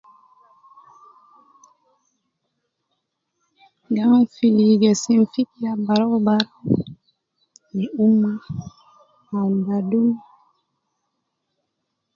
Gi 3.93 3.99
awun 4.05 4.23
fi 4.33 4.47
gesim 4.81 5.21
fikira 5.33 5.71
barau 5.85 6.15
barau 6.27 6.65
fi 7.71 7.81
umma, 8.05 8.31
awun 9.37 9.57
badum 9.67 10.07